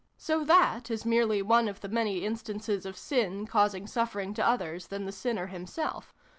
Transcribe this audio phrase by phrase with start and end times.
[0.17, 4.87] So that is merely one of the many instances of Sin causing suffering to others
[4.87, 6.11] than the Sinner himself.